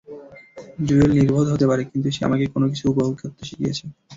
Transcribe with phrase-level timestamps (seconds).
[0.87, 3.85] জুয়েল নির্বোধ হতে পারে, কিন্তু সে আমাকে কোনকিছু উপভোগ করতে শিখিয়েছে।